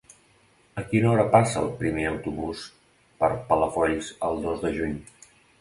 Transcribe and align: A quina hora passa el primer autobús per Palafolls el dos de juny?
A 0.81 0.83
quina 0.93 1.09
hora 1.11 1.25
passa 1.35 1.59
el 1.65 1.69
primer 1.83 2.07
autobús 2.13 2.65
per 3.21 3.31
Palafolls 3.53 4.11
el 4.31 4.45
dos 4.49 4.65
de 4.65 4.77
juny? 4.81 5.01